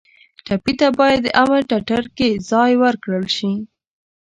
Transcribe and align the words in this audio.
ټپي 0.45 0.73
ته 0.79 0.87
باید 0.99 1.19
د 1.23 1.27
امن 1.43 1.61
ټټر 1.69 2.03
کې 2.17 2.29
ځای 2.49 2.71
ورکړل 2.83 3.25
شي. 3.37 3.53